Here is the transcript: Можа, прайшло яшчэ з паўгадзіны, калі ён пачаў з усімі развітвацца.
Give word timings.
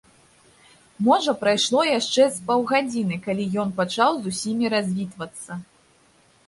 Можа, 1.07 1.35
прайшло 1.41 1.83
яшчэ 1.89 2.23
з 2.39 2.47
паўгадзіны, 2.47 3.15
калі 3.27 3.45
ён 3.67 3.77
пачаў 3.83 4.11
з 4.23 4.35
усімі 4.35 4.65
развітвацца. 4.77 5.51